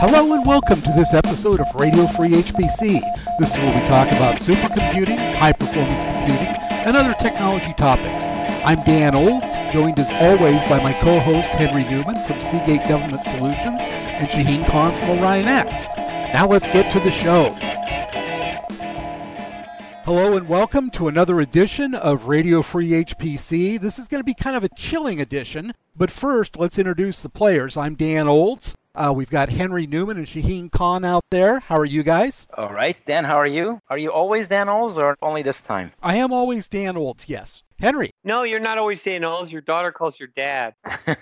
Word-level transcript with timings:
Hello 0.00 0.32
and 0.32 0.46
welcome 0.46 0.80
to 0.82 0.92
this 0.92 1.12
episode 1.12 1.58
of 1.58 1.74
Radio 1.74 2.06
Free 2.06 2.28
HPC. 2.28 3.00
This 3.40 3.50
is 3.50 3.56
where 3.56 3.80
we 3.80 3.84
talk 3.84 4.06
about 4.12 4.36
supercomputing, 4.36 5.34
high 5.34 5.50
performance 5.50 6.04
computing, 6.04 6.54
and 6.86 6.96
other 6.96 7.14
technology 7.18 7.74
topics. 7.74 8.26
I'm 8.64 8.80
Dan 8.84 9.16
Olds, 9.16 9.52
joined 9.72 9.98
as 9.98 10.12
always 10.12 10.62
by 10.68 10.80
my 10.80 10.92
co 11.00 11.18
host 11.18 11.50
Henry 11.50 11.82
Newman 11.82 12.14
from 12.28 12.40
Seagate 12.40 12.86
Government 12.86 13.24
Solutions 13.24 13.80
and 13.80 14.28
Shaheen 14.28 14.64
Khan 14.70 14.94
from 14.94 15.18
Orion 15.18 15.46
X. 15.46 15.88
Now 16.32 16.46
let's 16.46 16.68
get 16.68 16.92
to 16.92 17.00
the 17.00 17.10
show. 17.10 17.56
Hello 20.08 20.38
and 20.38 20.48
welcome 20.48 20.88
to 20.92 21.06
another 21.06 21.38
edition 21.38 21.94
of 21.94 22.28
Radio 22.28 22.62
Free 22.62 22.92
HPC. 22.92 23.78
This 23.78 23.98
is 23.98 24.08
going 24.08 24.20
to 24.20 24.24
be 24.24 24.32
kind 24.32 24.56
of 24.56 24.64
a 24.64 24.70
chilling 24.70 25.20
edition, 25.20 25.74
but 25.94 26.10
first 26.10 26.56
let's 26.56 26.78
introduce 26.78 27.20
the 27.20 27.28
players. 27.28 27.76
I'm 27.76 27.94
Dan 27.94 28.26
Olds. 28.26 28.74
Uh, 28.94 29.12
we've 29.14 29.28
got 29.28 29.50
Henry 29.50 29.86
Newman 29.86 30.16
and 30.16 30.26
Shaheen 30.26 30.72
Khan 30.72 31.04
out 31.04 31.24
there. 31.28 31.60
How 31.60 31.76
are 31.76 31.84
you 31.84 32.02
guys? 32.02 32.48
All 32.56 32.72
right, 32.72 32.96
Dan, 33.04 33.24
how 33.24 33.36
are 33.36 33.46
you? 33.46 33.82
Are 33.90 33.98
you 33.98 34.10
always 34.10 34.48
Dan 34.48 34.70
Olds 34.70 34.96
or 34.96 35.14
only 35.20 35.42
this 35.42 35.60
time? 35.60 35.92
I 36.02 36.16
am 36.16 36.32
always 36.32 36.68
Dan 36.68 36.96
Olds, 36.96 37.28
yes. 37.28 37.62
Henry. 37.78 38.10
No, 38.24 38.44
you're 38.44 38.60
not 38.60 38.78
always 38.78 39.02
Dan 39.02 39.24
Olds. 39.24 39.52
Your 39.52 39.60
daughter 39.60 39.92
calls 39.92 40.18
your 40.18 40.30
dad. 40.34 40.72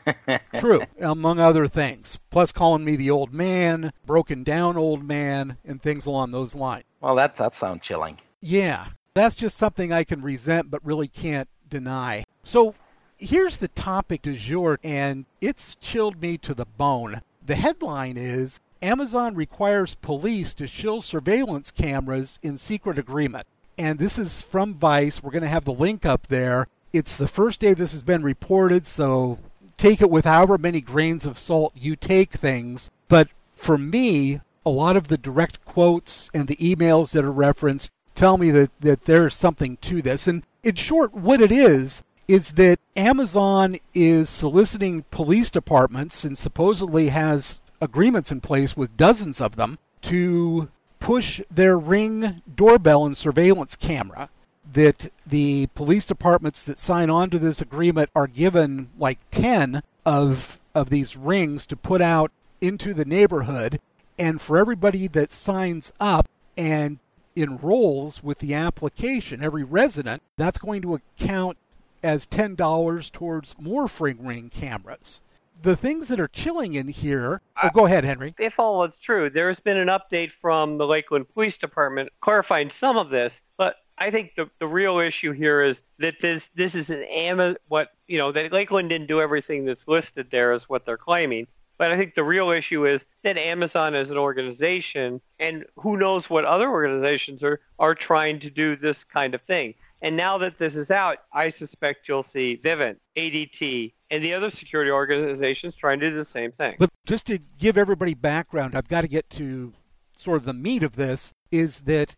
True, 0.61 0.83
among 1.01 1.41
other 1.41 1.67
things. 1.67 2.21
Plus 2.31 2.53
calling 2.53 2.85
me 2.85 2.95
the 2.95 3.11
old 3.11 3.35
man, 3.35 3.93
broken 4.07 4.45
down 4.45 4.77
old 4.77 5.03
man, 5.03 5.57
and 5.65 5.83
things 5.83 6.07
along 6.07 6.31
those 6.31 6.55
lines. 6.55 6.85
Well, 7.01 7.17
that, 7.17 7.35
that 7.35 7.53
sounds 7.57 7.85
chilling. 7.85 8.21
Yeah, 8.41 8.89
that's 9.15 9.35
just 9.35 9.57
something 9.57 9.93
I 9.93 10.05
can 10.05 10.23
resent 10.23 10.71
but 10.71 10.85
really 10.85 11.09
can't 11.09 11.49
deny. 11.69 12.25
So 12.45 12.75
here's 13.17 13.57
the 13.57 13.69
topic 13.69 14.23
du 14.23 14.37
jour, 14.37 14.79
and 14.85 15.25
it's 15.41 15.75
chilled 15.77 16.21
me 16.21 16.39
to 16.39 16.55
the 16.55 16.67
bone. 16.67 17.23
The 17.45 17.57
headline 17.57 18.17
is 18.17 18.61
Amazon 18.83 19.35
requires 19.35 19.95
police 19.95 20.53
to 20.55 20.67
shield 20.67 21.05
surveillance 21.05 21.71
cameras 21.71 22.39
in 22.43 22.59
secret 22.59 22.99
agreement. 22.99 23.47
And 23.79 23.99
this 23.99 24.19
is 24.19 24.43
from 24.43 24.75
Vice. 24.75 25.23
We're 25.23 25.31
going 25.31 25.43
to 25.43 25.49
have 25.49 25.65
the 25.65 25.73
link 25.73 26.07
up 26.07 26.29
there. 26.29 26.67
It's 26.93 27.17
the 27.17 27.29
first 27.29 27.61
day 27.61 27.75
this 27.75 27.93
has 27.93 28.03
been 28.03 28.23
reported, 28.23 28.87
so 28.87 29.39
take 29.77 30.01
it 30.01 30.11
with 30.11 30.25
however 30.25 30.57
many 30.57 30.81
grains 30.81 31.27
of 31.27 31.39
salt 31.39 31.73
you 31.77 31.97
take 31.97 32.33
things. 32.33 32.91
But 33.09 33.29
for 33.55 33.77
me, 33.77 34.41
a 34.65 34.71
lot 34.71 34.97
of 34.97 35.09
the 35.09 35.19
direct 35.19 35.65
quotes 35.65 36.31
and 36.33 36.49
the 36.49 36.57
emails 36.57 37.13
that 37.13 37.25
are 37.25 37.33
referenced 37.33 37.93
tell 38.17 38.39
me 38.39 38.51
that, 38.51 38.71
that 38.81 39.05
there's 39.05 39.35
something 39.35 39.77
to 39.79 40.03
this. 40.03 40.27
And 40.27 40.43
in 40.63 40.75
short, 40.75 41.15
what 41.15 41.41
it 41.41 41.53
is, 41.53 42.03
is 42.27 42.53
that 42.53 42.81
Amazon 42.97 43.79
is 43.95 44.29
soliciting 44.29 45.05
police 45.11 45.51
departments 45.51 46.25
and 46.25 46.37
supposedly 46.37 47.09
has 47.09 47.61
agreements 47.81 48.33
in 48.33 48.41
place 48.41 48.77
with 48.77 48.97
dozens 48.97 49.41
of 49.41 49.57
them 49.57 49.79
to 50.03 50.69
push 50.99 51.41
their 51.51 51.79
ring 51.79 52.43
doorbell 52.53 53.07
and 53.07 53.17
surveillance 53.17 53.77
camera 53.77 54.29
that 54.73 55.13
the 55.25 55.69
police 55.75 56.07
departments 56.07 56.65
that 56.65 56.79
sign 56.79 57.11
on 57.11 57.31
to 57.31 57.39
this 57.39 57.61
agreement 57.61 58.11
are 58.17 58.27
given 58.27 58.89
like 58.99 59.19
10 59.31 59.83
of 60.05 60.59
of 60.75 60.91
these 60.91 61.17
rings 61.17 61.65
to 61.67 61.77
put 61.77 62.03
out 62.03 62.31
into 62.61 62.93
the 62.93 63.05
neighborhood 63.05 63.81
and 64.19 64.41
for 64.41 64.59
everybody 64.59 65.07
that 65.07 65.31
signs 65.31 65.93
up 66.01 66.29
and 66.57 66.99
enrolls 67.37 68.23
with 68.23 68.39
the 68.39 68.55
application, 68.55 69.43
every 69.43 69.65
resident, 69.65 70.23
that's 70.37 70.59
going 70.59 70.83
to 70.83 70.95
account 70.95 71.59
as 72.03 72.27
$10 72.27 73.11
towards 73.13 73.55
more 73.59 73.89
Fring 73.89 74.25
Ring 74.25 74.49
cameras. 74.49 75.23
The 75.63 75.77
things 75.77 76.09
that 76.09 76.21
are 76.21 76.29
chilling 76.29 76.75
in 76.75 76.89
here. 76.89 77.41
Oh, 77.63 77.71
go 77.73 77.87
ahead, 77.87 78.05
Henry. 78.05 78.35
If 78.39 78.59
all 78.59 78.85
is 78.85 78.99
true, 79.03 79.31
there's 79.31 79.61
been 79.61 79.79
an 79.79 79.89
update 79.89 80.33
from 80.41 80.79
the 80.79 80.87
Lakeland 80.87 81.33
Police 81.33 81.57
Department 81.57 82.11
clarifying 82.21 82.71
some 82.71 82.97
of 82.97 83.11
this, 83.11 83.41
but 83.57 83.77
I 83.99 84.11
think 84.11 84.35
the, 84.37 84.51
the 84.59 84.67
real 84.67 84.99
issue 84.99 85.33
here 85.33 85.63
is 85.63 85.79
that 85.99 86.15
this 86.21 86.49
this 86.55 86.75
is 86.75 86.91
an 86.91 87.03
Amazon 87.05 87.57
what 87.69 87.93
you 88.07 88.19
know 88.19 88.31
that 88.33 88.53
Lakeland 88.53 88.91
didn't 88.91 89.07
do 89.07 89.21
everything 89.21 89.65
that's 89.65 89.89
listed 89.89 90.29
there 90.31 90.53
is 90.53 90.69
what 90.69 90.85
they're 90.85 90.99
claiming. 90.99 91.47
But 91.79 91.93
I 91.93 91.97
think 91.97 92.15
the 92.15 92.25
real 92.25 92.51
issue 92.51 92.87
is 92.87 93.05
that 93.23 93.37
Amazon 93.37 93.95
as 93.95 94.11
an 94.11 94.17
organization, 94.17 95.21
and 95.39 95.65
who 95.77 95.97
knows 95.97 96.31
what 96.31 96.45
other 96.45 96.71
organizations 96.71 97.43
are, 97.43 97.61
are 97.79 97.95
trying 97.95 98.41
to 98.41 98.51
do 98.51 98.77
this 98.77 99.05
kind 99.05 99.35
of 99.35 99.43
thing. 99.43 99.75
And 100.03 100.17
now 100.17 100.39
that 100.39 100.59
this 100.59 100.77
is 100.77 100.91
out, 100.91 101.19
I 101.33 101.51
suspect 101.51 102.09
you'll 102.09 102.23
see 102.23 102.61
Vivint, 102.63 102.97
ADT, 103.17 103.93
and 104.11 104.23
the 104.23 104.35
other 104.35 104.51
security 104.51 104.91
organizations 104.91 105.75
trying 105.75 106.01
to 106.01 106.11
do 106.11 106.17
the 106.17 106.25
same 106.25 106.53
thing. 106.53 106.77
But 106.79 106.91
just 107.07 107.27
to 107.27 107.39
give 107.59 107.77
everybody 107.77 108.15
background, 108.15 108.75
I've 108.75 108.89
got 108.89 109.03
to 109.03 109.09
get 109.09 109.29
to 109.31 109.73
sort 110.17 110.39
of 110.39 110.45
the 110.45 110.53
meat 110.53 110.83
of 110.83 110.97
this 110.97 111.33
is 111.51 111.81
that 111.83 112.17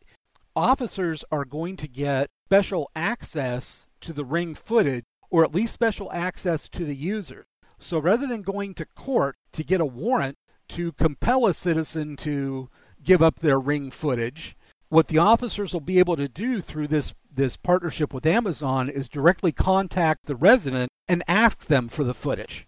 officers 0.55 1.25
are 1.31 1.45
going 1.45 1.77
to 1.77 1.89
get 1.89 2.29
special 2.47 2.91
access 2.95 3.87
to 4.01 4.13
the 4.13 4.25
ring 4.25 4.55
footage 4.55 5.05
or 5.31 5.45
at 5.45 5.55
least 5.55 5.75
special 5.75 6.11
access 6.13 6.69
to 6.69 6.85
the 6.85 6.95
user. 6.95 7.47
So 7.79 7.99
rather 7.99 8.27
than 8.27 8.43
going 8.43 8.75
to 8.75 8.85
court 8.85 9.37
to 9.53 9.63
get 9.63 9.81
a 9.81 9.87
warrant 9.87 10.37
to 10.71 10.93
compel 10.93 11.47
a 11.47 11.55
citizen 11.55 12.17
to 12.17 12.69
give 13.03 13.23
up 13.23 13.41
their 13.41 13.59
ring 13.59 13.91
footage, 13.91 14.57
what 14.89 15.09
the 15.09 15.19
officers 15.19 15.73
will 15.73 15.81
be 15.81 15.99
able 15.99 16.17
to 16.17 16.29
do 16.29 16.61
through 16.61 16.89
this 16.89 17.15
this 17.31 17.57
partnership 17.57 18.13
with 18.13 18.27
Amazon 18.27 18.89
is 18.89 19.09
directly 19.09 19.53
contact 19.53 20.27
the 20.27 20.35
resident 20.35 20.91
and 21.07 21.23
ask 21.29 21.67
them 21.67 21.89
for 21.89 22.03
the 22.03 22.15
footage, 22.15 22.67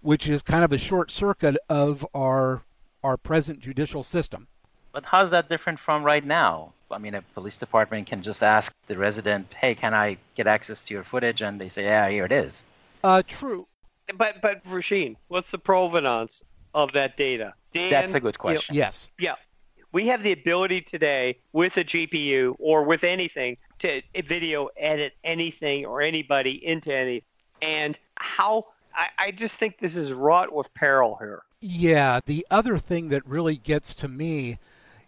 which 0.00 0.28
is 0.28 0.40
kind 0.40 0.62
of 0.62 0.72
a 0.72 0.78
short 0.78 1.10
circuit 1.10 1.56
of 1.68 2.06
our 2.14 2.62
our 3.02 3.16
present 3.16 3.58
judicial 3.58 4.02
system. 4.02 4.46
But 4.92 5.06
how's 5.06 5.30
that 5.30 5.48
different 5.48 5.80
from 5.80 6.04
right 6.04 6.24
now? 6.24 6.72
I 6.90 6.98
mean, 6.98 7.14
a 7.14 7.22
police 7.22 7.56
department 7.56 8.06
can 8.06 8.22
just 8.22 8.42
ask 8.42 8.72
the 8.86 8.96
resident, 8.96 9.52
"Hey, 9.54 9.74
can 9.74 9.94
I 9.94 10.16
get 10.36 10.46
access 10.46 10.84
to 10.84 10.94
your 10.94 11.02
footage?" 11.02 11.42
and 11.42 11.60
they 11.60 11.68
say, 11.68 11.84
"Yeah, 11.84 12.08
here 12.08 12.24
it 12.24 12.32
is." 12.32 12.64
Uh, 13.02 13.22
true. 13.26 13.66
But 14.16 14.42
but 14.42 14.64
Rasheen, 14.64 15.16
what's 15.28 15.50
the 15.50 15.58
provenance 15.58 16.44
of 16.74 16.92
that 16.92 17.16
data? 17.16 17.54
Dan, 17.72 17.90
That's 17.90 18.14
a 18.14 18.20
good 18.20 18.38
question. 18.38 18.74
You 18.74 18.80
know, 18.80 18.86
yes. 18.86 19.08
Yeah. 19.18 19.34
We 19.92 20.08
have 20.08 20.22
the 20.22 20.32
ability 20.32 20.80
today 20.82 21.38
with 21.52 21.76
a 21.76 21.84
GPU 21.84 22.56
or 22.58 22.82
with 22.82 23.04
anything 23.04 23.56
to 23.78 24.02
video 24.26 24.68
edit 24.76 25.12
anything 25.22 25.86
or 25.86 26.02
anybody 26.02 26.60
into 26.64 26.92
anything. 26.92 27.22
And 27.62 27.98
how 28.16 28.66
I, 28.94 29.26
I 29.26 29.30
just 29.30 29.54
think 29.54 29.78
this 29.78 29.96
is 29.96 30.12
wrought 30.12 30.52
with 30.52 30.72
peril 30.74 31.16
here. 31.20 31.42
Yeah. 31.60 32.20
The 32.26 32.46
other 32.50 32.78
thing 32.78 33.08
that 33.08 33.26
really 33.26 33.56
gets 33.56 33.94
to 33.94 34.08
me 34.08 34.58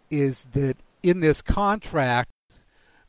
is 0.09 0.47
that 0.53 0.77
in 1.03 1.19
this 1.19 1.41
contract, 1.41 2.29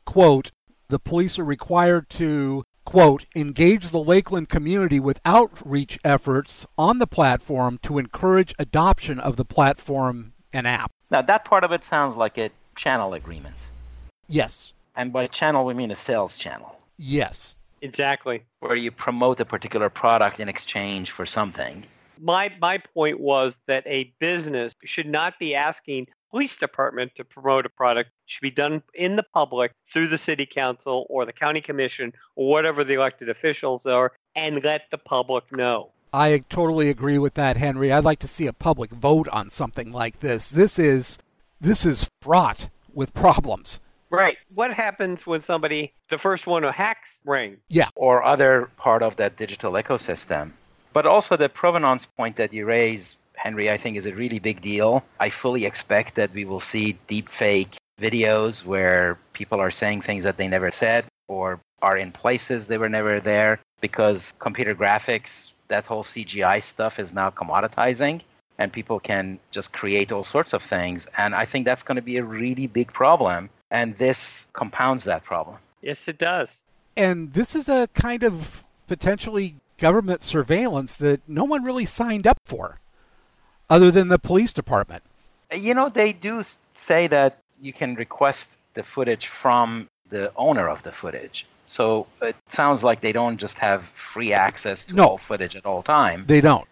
quote, 0.05 0.51
the 0.89 0.99
police 0.99 1.39
are 1.39 1.45
required 1.45 2.09
to 2.09 2.65
quote, 2.85 3.25
engage 3.35 3.89
the 3.89 3.99
Lakeland 3.99 4.49
community 4.49 4.99
with 4.99 5.19
outreach 5.25 5.99
efforts 6.03 6.65
on 6.77 6.99
the 6.99 7.07
platform 7.07 7.79
to 7.83 7.97
encourage 7.97 8.53
adoption 8.57 9.19
of 9.19 9.35
the 9.35 9.45
platform 9.45 10.33
and 10.51 10.67
app. 10.67 10.91
Now, 11.11 11.21
that 11.21 11.45
part 11.45 11.63
of 11.63 11.71
it 11.71 11.83
sounds 11.83 12.15
like 12.15 12.37
a 12.37 12.49
channel 12.75 13.13
agreement. 13.13 13.55
Yes. 14.27 14.73
And 14.95 15.13
by 15.13 15.27
channel, 15.27 15.65
we 15.65 15.73
mean 15.73 15.91
a 15.91 15.95
sales 15.95 16.37
channel. 16.37 16.79
Yes. 16.97 17.55
Exactly. 17.81 18.43
Where 18.59 18.75
you 18.75 18.91
promote 18.91 19.39
a 19.39 19.45
particular 19.45 19.89
product 19.89 20.39
in 20.39 20.49
exchange 20.49 21.11
for 21.11 21.25
something. 21.25 21.85
My, 22.19 22.51
my 22.59 22.79
point 22.93 23.19
was 23.19 23.55
that 23.67 23.83
a 23.87 24.13
business 24.19 24.73
should 24.83 25.07
not 25.07 25.39
be 25.39 25.55
asking 25.55 26.07
police 26.31 26.55
department 26.55 27.11
to 27.15 27.23
promote 27.23 27.65
a 27.65 27.69
product 27.69 28.11
should 28.25 28.41
be 28.41 28.51
done 28.51 28.81
in 28.93 29.15
the 29.15 29.23
public 29.33 29.71
through 29.91 30.07
the 30.07 30.17
city 30.17 30.45
council 30.45 31.05
or 31.09 31.25
the 31.25 31.33
county 31.33 31.61
commission 31.61 32.13
or 32.35 32.49
whatever 32.49 32.83
the 32.83 32.93
elected 32.93 33.29
officials 33.29 33.85
are 33.85 34.11
and 34.35 34.63
let 34.63 34.83
the 34.91 34.97
public 34.97 35.43
know. 35.51 35.91
I 36.13 36.43
totally 36.49 36.89
agree 36.89 37.19
with 37.19 37.35
that, 37.35 37.57
Henry. 37.57 37.91
I'd 37.91 38.03
like 38.03 38.19
to 38.19 38.27
see 38.27 38.47
a 38.47 38.53
public 38.53 38.91
vote 38.91 39.27
on 39.29 39.49
something 39.49 39.91
like 39.91 40.21
this. 40.21 40.49
This 40.49 40.79
is 40.79 41.19
this 41.61 41.85
is 41.85 42.09
fraught 42.21 42.69
with 42.93 43.13
problems. 43.13 43.79
Right. 44.09 44.37
What 44.55 44.73
happens 44.73 45.27
when 45.27 45.43
somebody 45.43 45.93
the 46.09 46.17
first 46.17 46.47
one 46.47 46.63
who 46.63 46.69
hacks 46.69 47.09
ring? 47.25 47.57
Yeah. 47.67 47.89
Or 47.95 48.23
other 48.23 48.71
part 48.77 49.03
of 49.03 49.17
that 49.17 49.37
digital 49.37 49.73
ecosystem. 49.73 50.51
But 50.93 51.05
also 51.05 51.37
the 51.37 51.49
provenance 51.49 52.05
point 52.05 52.37
that 52.37 52.51
you 52.53 52.65
raise 52.65 53.15
Henry, 53.39 53.71
I 53.71 53.77
think 53.77 53.95
is 53.95 54.05
a 54.05 54.13
really 54.13 54.39
big 54.39 54.59
deal. 54.59 55.03
I 55.19 55.29
fully 55.29 55.65
expect 55.65 56.15
that 56.15 56.33
we 56.33 56.43
will 56.43 56.59
see 56.59 56.97
deep 57.07 57.29
fake 57.29 57.77
videos 57.99 58.65
where 58.65 59.17
people 59.31 59.61
are 59.61 59.71
saying 59.71 60.01
things 60.01 60.25
that 60.25 60.35
they 60.35 60.49
never 60.49 60.71
said 60.71 61.05
or 61.29 61.59
are 61.81 61.95
in 61.95 62.11
places 62.11 62.67
they 62.67 62.77
were 62.77 62.89
never 62.89 63.21
there 63.21 63.59
because 63.79 64.33
computer 64.39 64.75
graphics, 64.75 65.53
that 65.69 65.85
whole 65.85 66.03
CGI 66.03 66.61
stuff 66.61 66.99
is 66.99 67.13
now 67.13 67.29
commoditizing 67.29 68.21
and 68.57 68.73
people 68.73 68.99
can 68.99 69.39
just 69.51 69.71
create 69.71 70.11
all 70.11 70.23
sorts 70.23 70.51
of 70.51 70.61
things. 70.61 71.07
And 71.17 71.33
I 71.33 71.45
think 71.45 71.63
that's 71.63 71.83
going 71.83 71.95
to 71.95 72.01
be 72.01 72.17
a 72.17 72.23
really 72.23 72.67
big 72.67 72.91
problem. 72.91 73.49
And 73.71 73.95
this 73.95 74.47
compounds 74.51 75.05
that 75.05 75.23
problem. 75.23 75.57
Yes, 75.81 75.97
it 76.07 76.17
does. 76.17 76.49
And 76.97 77.31
this 77.33 77.55
is 77.55 77.69
a 77.69 77.87
kind 77.93 78.23
of 78.23 78.65
potentially 78.87 79.55
government 79.77 80.23
surveillance 80.23 80.97
that 80.97 81.21
no 81.25 81.45
one 81.45 81.63
really 81.63 81.85
signed 81.85 82.27
up 82.27 82.37
for 82.43 82.81
other 83.69 83.91
than 83.91 84.07
the 84.07 84.19
police 84.19 84.53
department. 84.53 85.03
You 85.53 85.73
know, 85.73 85.89
they 85.89 86.13
do 86.13 86.43
say 86.75 87.07
that 87.07 87.39
you 87.61 87.73
can 87.73 87.95
request 87.95 88.57
the 88.73 88.83
footage 88.83 89.27
from 89.27 89.87
the 90.09 90.31
owner 90.35 90.67
of 90.69 90.81
the 90.83 90.91
footage. 90.91 91.45
So 91.67 92.07
it 92.21 92.35
sounds 92.47 92.83
like 92.83 93.01
they 93.01 93.11
don't 93.11 93.37
just 93.37 93.59
have 93.59 93.83
free 93.85 94.33
access 94.33 94.85
to 94.85 94.95
No. 94.95 95.07
all 95.09 95.17
footage 95.17 95.55
at 95.55 95.65
all 95.65 95.83
time, 95.83 96.25
They 96.27 96.41
don't. 96.41 96.67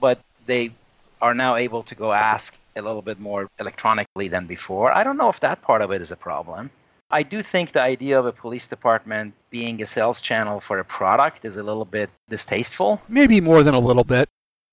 but 0.00 0.18
they 0.46 0.72
are 1.20 1.34
now 1.34 1.56
able 1.56 1.82
to 1.82 1.94
go 1.94 2.12
ask 2.12 2.54
a 2.76 2.80
little 2.82 3.02
bit 3.02 3.20
more 3.20 3.48
electronically 3.58 4.28
than 4.28 4.46
before. 4.46 4.92
I 4.96 5.04
don't 5.04 5.18
know 5.18 5.28
if 5.28 5.40
that 5.40 5.60
part 5.60 5.82
of 5.82 5.90
it 5.90 6.00
is 6.00 6.10
a 6.10 6.16
problem. 6.16 6.70
I 7.10 7.22
do 7.24 7.42
think 7.42 7.72
the 7.72 7.82
idea 7.82 8.18
of 8.18 8.24
a 8.24 8.32
police 8.32 8.66
department 8.66 9.34
being 9.50 9.82
a 9.82 9.86
sales 9.86 10.22
channel 10.22 10.60
for 10.60 10.78
a 10.78 10.84
product 10.84 11.44
is 11.44 11.56
a 11.56 11.62
little 11.62 11.84
bit 11.84 12.08
distasteful. 12.28 13.02
Maybe 13.08 13.40
more 13.40 13.62
than 13.62 13.74
a 13.74 13.80
little 13.80 14.04
bit. 14.04 14.28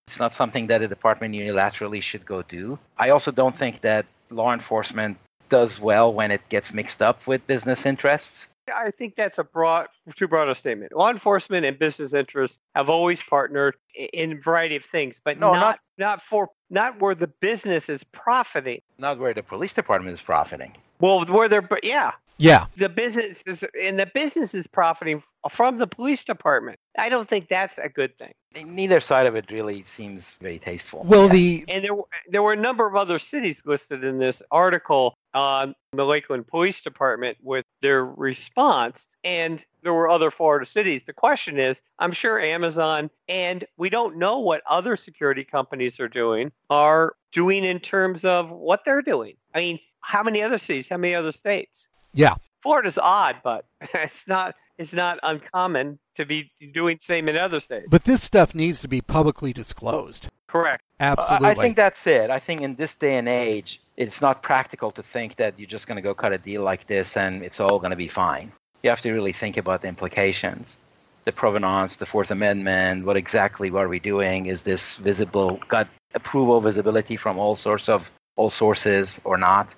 It's 0.08 0.20
not 0.20 0.34
something 0.34 0.68
that 0.68 0.82
a 0.82 0.88
department 0.88 1.36
unilaterally 1.36 2.02
should 2.02 2.26
go 2.26 2.42
do. 2.42 2.80
I 2.98 3.10
also 3.10 3.32
don't 3.32 3.56
think 3.56 3.82
that 3.82 4.06
law 4.30 4.54
enforcement 4.54 5.18
does 5.50 5.80
well 5.80 6.14
when 6.14 6.32
it 6.32 6.48
gets 6.50 6.74
mixed 6.74 7.02
up 7.02 7.28
with 7.28 7.46
business 7.46 7.86
interests. 7.86 8.48
I 8.74 8.92
think 8.92 9.16
that's 9.16 9.38
a 9.38 9.44
broad, 9.46 9.88
too 10.16 10.28
broad 10.28 10.50
a 10.50 10.56
statement. 10.56 10.94
Law 10.94 11.10
enforcement 11.10 11.66
and 11.66 11.78
business 11.80 12.14
interests 12.14 12.58
have 12.76 12.90
always 12.90 13.20
partnered 13.30 13.76
in 13.96 14.34
a 14.34 14.36
variety 14.36 14.76
of 14.78 14.84
things, 14.92 15.20
but 15.24 15.40
No, 15.40 15.54
not, 15.54 15.60
not- 15.60 15.80
not 16.00 16.22
for 16.30 16.50
not 16.70 17.02
where 17.02 17.16
the 17.16 17.28
business 17.28 17.90
is 17.90 18.04
profiting. 18.06 18.82
Not 18.98 19.20
where 19.20 19.34
the 19.34 19.44
police 19.44 19.74
department 19.74 20.14
is 20.14 20.22
profiting. 20.22 20.76
Well, 21.00 21.26
where 21.26 21.48
they're, 21.50 21.68
yeah, 21.82 22.12
Yeah. 22.38 22.66
the 22.78 22.90
business 22.90 23.38
is, 23.46 23.64
and 23.82 23.98
the 24.00 24.06
business 24.14 24.54
is 24.54 24.68
profiting 24.68 25.24
from 25.52 25.78
the 25.78 25.88
police 25.88 26.24
department. 26.24 26.78
I 26.98 27.10
don't 27.10 27.30
think 27.30 27.48
that's 27.50 27.78
a 27.78 27.90
good 27.90 28.18
thing. 28.18 28.34
Neither 28.66 29.00
side 29.00 29.26
of 29.28 29.36
it 29.36 29.50
really 29.52 29.82
seems 29.82 30.36
very 30.42 30.60
tasteful. 30.60 31.04
Well, 31.04 31.26
Yeah. 31.28 31.32
the 31.34 31.66
And 31.68 31.84
there, 31.84 31.94
were- 31.96 32.08
there 32.30 32.44
were 32.44 32.54
a 32.54 32.58
number 32.58 32.86
of 32.88 32.96
other 32.96 33.20
cities 33.20 33.62
listed 33.66 34.04
in 34.04 34.18
this 34.20 34.42
article 34.52 35.16
on 35.34 35.76
the 35.94 36.06
Lakeland 36.06 36.48
Police 36.48 36.82
Department 36.82 37.38
with 37.42 37.66
their 37.82 38.04
response, 38.06 39.08
and 39.24 39.64
there 39.84 39.94
were 39.94 40.10
other 40.10 40.32
Florida 40.32 40.66
cities. 40.66 41.04
The 41.06 41.14
question 41.14 41.60
is, 41.60 41.82
I'm 42.00 42.12
sure 42.12 42.40
Amazon 42.40 43.10
and 43.30 43.66
we 43.78 43.90
don't 43.90 44.18
know 44.18 44.40
what 44.40 44.62
other 44.70 44.98
security 44.98 45.44
companies 45.44 46.00
are 46.00 46.08
doing 46.10 46.52
are 46.70 47.16
doing 47.32 47.64
in 47.64 47.80
terms 47.80 48.26
of 48.26 48.50
what 48.50 48.82
they're 48.86 49.02
doing. 49.02 49.36
I 49.54 49.60
mean, 49.60 49.80
how 50.02 50.24
many 50.24 50.42
other 50.42 50.58
cities? 50.58 50.88
How 50.90 50.98
many 50.98 51.14
other 51.16 51.32
states? 51.32 51.88
Yeah. 52.18 52.36
Florida's 52.64 52.98
odd, 52.98 53.38
but 53.44 53.66
it's 53.94 54.28
not 54.28 54.56
it's 54.78 54.94
not 54.94 55.20
uncommon 55.24 55.98
to 56.16 56.26
be 56.26 56.52
doing 56.74 57.00
same 57.02 57.30
in 57.30 57.38
other 57.38 57.60
states. 57.60 57.88
But 57.90 58.04
this 58.04 58.24
stuff 58.24 58.54
needs 58.54 58.82
to 58.82 58.88
be 58.88 59.02
publicly 59.02 59.54
disclosed. 59.54 60.28
Correct. 60.48 60.84
Absolutely. 61.00 61.48
I 61.48 61.52
I 61.52 61.56
think 61.56 61.76
that's 61.76 62.06
it. 62.08 62.30
I 62.30 62.40
think 62.40 62.62
in 62.62 62.76
this 62.76 62.96
day 62.96 63.18
and 63.18 63.28
age, 63.28 63.82
it's 63.98 64.22
not 64.22 64.44
practical 64.44 64.92
to 64.92 65.04
think 65.04 65.36
that 65.38 65.58
you're 65.58 65.68
just 65.68 65.88
going 65.88 65.96
to 65.96 66.02
go 66.02 66.14
cut 66.14 66.32
a 66.32 66.38
deal 66.38 66.64
like 66.64 66.88
this 66.88 67.18
and 67.18 67.44
it's 67.44 67.60
all 67.60 67.80
going 67.80 67.92
to 67.92 67.98
be 67.98 68.08
fine. 68.08 68.52
You 68.84 68.90
have 68.90 69.02
to 69.02 69.12
really 69.12 69.34
think 69.34 69.58
about 69.58 69.82
the 69.82 69.88
implications. 69.88 70.78
The 71.26 71.32
provenance, 71.32 71.98
the 71.98 72.06
Fourth 72.06 72.32
Amendment, 72.32 73.06
what 73.06 73.18
exactly 73.18 73.70
are 73.72 73.88
we 73.90 74.00
doing? 74.00 74.46
Is 74.46 74.62
this 74.62 74.96
visible, 74.96 75.60
got 75.68 75.88
approval, 76.14 76.62
visibility 76.62 77.18
from 77.18 77.38
all 77.38 77.56
sorts 77.56 77.90
of 77.90 78.10
all 78.38 78.50
sources 78.50 79.20
or 79.26 79.38
not? 79.38 79.76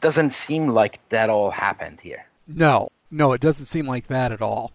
Doesn't 0.00 0.30
seem 0.30 0.68
like 0.68 1.00
that 1.08 1.28
all 1.28 1.50
happened 1.50 2.00
here. 2.00 2.26
No, 2.46 2.90
no, 3.10 3.32
it 3.32 3.40
doesn't 3.40 3.66
seem 3.66 3.86
like 3.86 4.06
that 4.06 4.32
at 4.32 4.42
all. 4.42 4.72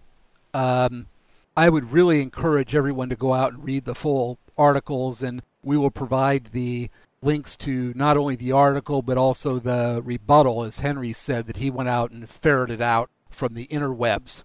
Um, 0.54 1.08
I 1.56 1.70
would 1.70 1.92
really 1.92 2.22
encourage 2.22 2.76
everyone 2.76 3.10
to 3.10 3.16
go 3.16 3.34
out 3.34 3.54
and 3.54 3.64
read 3.64 3.86
the 3.86 3.96
full 3.96 4.38
articles, 4.58 5.22
and 5.22 5.42
we 5.64 5.78
will 5.78 5.92
provide 5.92 6.50
the 6.52 6.90
links 7.22 7.56
to 7.56 7.94
not 7.96 8.18
only 8.18 8.36
the 8.36 8.52
article 8.52 9.02
but 9.02 9.18
also 9.18 9.60
the 9.60 10.02
rebuttal, 10.04 10.64
as 10.64 10.80
Henry 10.80 11.14
said 11.14 11.48
that 11.48 11.58
he 11.58 11.72
went 11.72 11.90
out 11.90 12.12
and 12.12 12.30
ferreted 12.30 12.82
out 12.82 13.10
from 13.30 13.54
the 13.54 13.68
interwebs. 13.68 14.44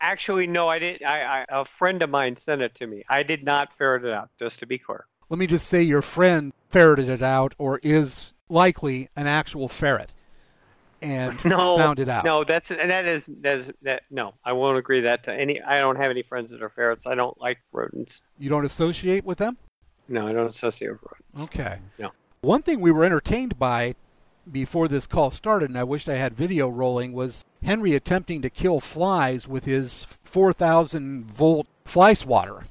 Actually, 0.00 0.46
no, 0.46 0.68
I 0.68 0.78
didn't. 0.78 1.06
I, 1.06 1.22
I 1.22 1.46
a 1.48 1.64
friend 1.64 2.02
of 2.02 2.10
mine 2.10 2.36
sent 2.36 2.60
it 2.62 2.74
to 2.76 2.86
me. 2.86 3.02
I 3.08 3.22
did 3.22 3.44
not 3.44 3.70
ferret 3.78 4.04
it 4.04 4.12
out. 4.12 4.28
Just 4.38 4.58
to 4.60 4.66
be 4.66 4.78
clear. 4.78 5.06
Let 5.28 5.38
me 5.38 5.46
just 5.46 5.66
say 5.66 5.82
your 5.82 6.02
friend 6.02 6.52
ferreted 6.68 7.08
it 7.08 7.22
out, 7.22 7.54
or 7.58 7.80
is 7.82 8.32
likely 8.48 9.08
an 9.16 9.26
actual 9.26 9.68
ferret, 9.68 10.12
and 11.02 11.42
No, 11.44 11.76
found 11.76 11.98
it 11.98 12.08
out. 12.08 12.24
No, 12.24 12.44
that's 12.44 12.70
and 12.70 12.90
that 12.90 13.06
is 13.06 13.24
that 13.40 13.58
is 13.58 13.70
that. 13.82 14.02
No, 14.10 14.34
I 14.44 14.52
won't 14.52 14.78
agree 14.78 15.00
that 15.02 15.24
to 15.24 15.32
any. 15.32 15.60
I 15.62 15.78
don't 15.78 15.96
have 15.96 16.10
any 16.10 16.22
friends 16.22 16.50
that 16.50 16.62
are 16.62 16.70
ferrets. 16.70 17.06
I 17.06 17.14
don't 17.14 17.38
like 17.40 17.58
rodents. 17.72 18.20
You 18.38 18.50
don't 18.50 18.64
associate 18.64 19.24
with 19.24 19.38
them? 19.38 19.56
No, 20.08 20.26
I 20.26 20.32
don't 20.32 20.48
associate 20.48 20.92
with 20.92 21.00
rodents. 21.02 21.56
Okay. 21.56 21.78
No. 21.98 22.12
One 22.40 22.62
thing 22.62 22.80
we 22.80 22.92
were 22.92 23.04
entertained 23.04 23.58
by 23.58 23.94
before 24.50 24.88
this 24.88 25.06
call 25.06 25.30
started, 25.30 25.68
and 25.70 25.78
I 25.78 25.84
wished 25.84 26.08
I 26.08 26.16
had 26.16 26.34
video 26.34 26.68
rolling, 26.68 27.12
was 27.12 27.44
Henry 27.64 27.94
attempting 27.94 28.42
to 28.42 28.50
kill 28.50 28.80
flies 28.80 29.48
with 29.48 29.64
his 29.64 30.06
4,000 30.22 31.24
volt 31.30 31.66
fly 31.84 32.14
swatter. 32.14 32.64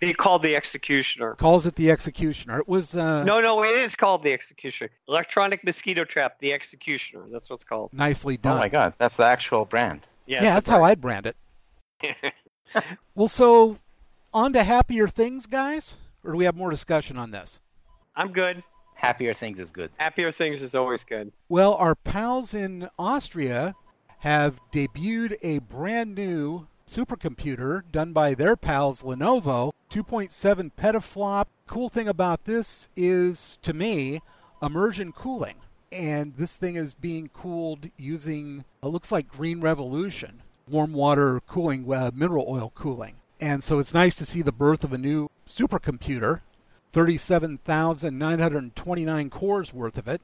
He 0.00 0.12
called 0.14 0.42
the 0.42 0.54
executioner. 0.56 1.34
Calls 1.34 1.66
it 1.66 1.74
the 1.76 1.90
executioner. 1.90 2.58
It 2.60 2.68
was 2.68 2.94
uh, 2.94 3.24
No, 3.24 3.40
no, 3.40 3.62
it 3.62 3.76
is 3.78 3.94
called 3.94 4.22
the 4.22 4.32
executioner. 4.32 4.90
Electronic 5.08 5.64
mosquito 5.64 6.04
trap, 6.04 6.38
the 6.40 6.52
executioner. 6.52 7.24
That's 7.30 7.48
what 7.48 7.56
it's 7.56 7.64
called. 7.64 7.92
nicely 7.92 8.36
done. 8.36 8.56
Oh 8.58 8.60
my 8.60 8.68
God, 8.68 8.94
that's 8.98 9.16
the 9.16 9.24
actual 9.24 9.64
brand. 9.64 10.06
Yeah, 10.26 10.42
yeah, 10.42 10.54
that's 10.54 10.68
how 10.68 10.82
I'd 10.82 11.00
brand 11.00 11.26
it. 11.26 11.36
Well, 13.14 13.28
so 13.28 13.78
on 14.34 14.52
to 14.52 14.62
happier 14.62 15.08
things, 15.08 15.46
guys? 15.46 15.94
Or 16.22 16.32
do 16.32 16.36
we 16.36 16.44
have 16.44 16.56
more 16.56 16.68
discussion 16.68 17.16
on 17.16 17.30
this? 17.30 17.60
I'm 18.14 18.32
good. 18.32 18.62
Happier 18.94 19.32
things 19.32 19.58
is 19.60 19.70
good. 19.70 19.90
Happier 19.96 20.30
things 20.30 20.62
is 20.62 20.74
always 20.74 21.00
good. 21.08 21.32
Well, 21.48 21.72
our 21.74 21.94
pals 21.94 22.52
in 22.52 22.90
Austria 22.98 23.74
have 24.18 24.60
debuted 24.72 25.36
a 25.42 25.60
brand 25.60 26.14
new 26.14 26.66
supercomputer 26.86 27.82
done 27.90 28.12
by 28.12 28.34
their 28.34 28.56
pals 28.56 29.02
Lenovo, 29.02 29.72
2.7 29.90 30.70
petaflop. 30.76 31.46
Cool 31.66 31.88
thing 31.88 32.06
about 32.08 32.44
this 32.44 32.88
is, 32.96 33.58
to 33.62 33.72
me, 33.72 34.20
immersion 34.62 35.12
cooling. 35.12 35.56
And 35.92 36.34
this 36.36 36.56
thing 36.56 36.74
is 36.76 36.94
being 36.94 37.28
cooled 37.28 37.90
using, 37.96 38.64
it 38.82 38.86
looks 38.86 39.12
like 39.12 39.28
Green 39.28 39.60
Revolution, 39.60 40.42
warm 40.68 40.92
water 40.92 41.40
cooling, 41.46 41.92
uh, 41.92 42.10
mineral 42.14 42.46
oil 42.48 42.72
cooling. 42.74 43.16
And 43.40 43.62
so 43.62 43.78
it's 43.78 43.94
nice 43.94 44.14
to 44.16 44.26
see 44.26 44.42
the 44.42 44.52
birth 44.52 44.82
of 44.82 44.92
a 44.92 44.98
new 44.98 45.30
supercomputer, 45.48 46.40
37,929 46.92 49.30
cores 49.30 49.72
worth 49.72 49.98
of 49.98 50.08
it. 50.08 50.20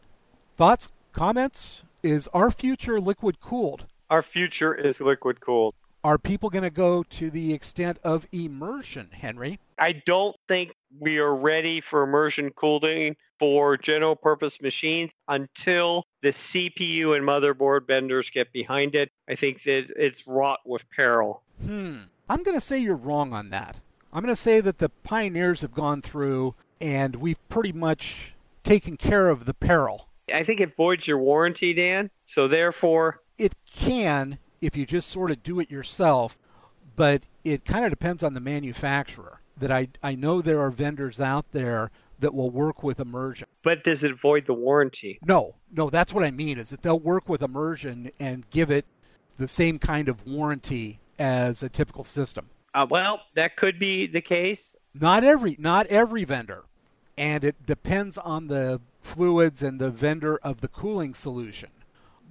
Thoughts, 0.57 0.91
comments? 1.13 1.83
Is 2.03 2.29
our 2.35 2.51
future 2.51 3.01
liquid 3.01 3.41
cooled? 3.41 3.87
Our 4.11 4.23
future 4.23 4.75
is 4.75 5.01
liquid 5.01 5.41
cooled. 5.41 5.75
Are 6.05 6.19
people 6.19 6.51
going 6.51 6.65
to 6.65 6.71
go 6.71 7.05
to 7.05 7.31
the 7.31 7.55
extent 7.55 7.99
of 8.03 8.27
immersion, 8.33 9.11
Henry? 9.13 9.61
I 9.79 9.93
don't 10.05 10.35
think 10.49 10.75
we 10.99 11.19
are 11.19 11.35
ready 11.35 11.81
for 11.81 12.03
immersion 12.03 12.51
cooling 12.51 13.15
for 13.39 13.77
general 13.77 14.17
purpose 14.17 14.61
machines 14.61 15.11
until 15.29 16.05
the 16.23 16.31
CPU 16.31 17.17
and 17.17 17.25
motherboard 17.25 17.87
vendors 17.87 18.31
get 18.31 18.53
behind 18.53 18.97
it. 18.97 19.13
I 19.29 19.37
think 19.37 19.63
that 19.65 19.87
it's 19.97 20.27
wrought 20.27 20.59
with 20.67 20.83
peril. 20.91 21.43
Hmm. 21.65 21.99
I'm 22.29 22.43
going 22.43 22.57
to 22.57 22.65
say 22.65 22.79
you're 22.79 22.97
wrong 22.97 23.33
on 23.33 23.51
that. 23.51 23.77
I'm 24.13 24.25
going 24.25 24.35
to 24.35 24.41
say 24.41 24.61
that 24.61 24.79
the 24.79 24.89
pioneers 24.89 25.61
have 25.61 25.73
gone 25.73 26.03
through 26.03 26.57
and 26.81 27.17
we've 27.17 27.49
pretty 27.49 27.73
much 27.73 28.33
taken 28.65 28.97
care 28.97 29.29
of 29.29 29.45
the 29.45 29.55
peril. 29.55 30.09
I 30.35 30.43
think 30.43 30.61
it 30.61 30.77
voids 30.77 31.07
your 31.07 31.19
warranty, 31.19 31.73
Dan. 31.75 32.11
So 32.27 32.49
therefore, 32.49 33.21
It 33.39 33.55
can 33.73 34.39
if 34.63 34.77
you 34.77 34.87
just 34.87 35.11
sort 35.11 35.31
of 35.31 35.43
do 35.43 35.61
it 35.61 35.71
yourself, 35.71 36.39
but 36.97 37.25
it 37.45 37.67
kind 37.67 37.85
of 37.85 37.91
depends 37.91 38.23
on 38.23 38.33
the 38.33 38.41
manufacturer. 38.41 39.41
That 39.59 39.71
I, 39.71 39.89
I 40.03 40.15
know 40.15 40.41
there 40.41 40.61
are 40.61 40.71
vendors 40.71 41.21
out 41.21 41.45
there 41.53 41.91
that 42.21 42.35
will 42.35 42.51
work 42.51 42.83
with 42.83 42.99
immersion. 42.99 43.49
but 43.63 43.85
does 43.85 44.03
it 44.03 44.19
void 44.21 44.47
the 44.47 44.55
warranty? 44.55 45.19
No, 45.27 45.57
no, 45.71 45.91
that's 45.91 46.13
what 46.15 46.25
I 46.25 46.31
mean 46.31 46.59
is 46.59 46.71
that 46.71 46.83
they'll 46.83 46.99
work 46.99 47.29
with 47.29 47.43
immersion 47.43 48.11
and 48.19 48.49
give 48.51 48.71
it 48.71 48.87
the 49.37 49.49
same 49.49 49.79
kind 49.79 50.09
of 50.09 50.27
warranty 50.27 51.01
as 51.19 51.63
a 51.63 51.69
typical 51.69 52.05
system. 52.05 52.49
Uh, 52.75 52.87
well, 52.89 53.21
that 53.35 53.57
could 53.57 53.79
be 53.79 54.07
the 54.07 54.21
case. 54.21 54.75
Not 54.95 55.25
every 55.25 55.57
not 55.59 55.87
every 55.89 56.25
vendor. 56.25 56.65
And 57.19 57.45
it 57.45 57.67
depends 57.67 58.17
on 58.17 58.47
the 58.47 58.81
fluids 59.03 59.63
and 59.63 59.79
the 59.79 59.91
vendor 59.91 60.39
of 60.43 60.61
the 60.61 60.69
cooling 60.69 61.13
solution. 61.15 61.71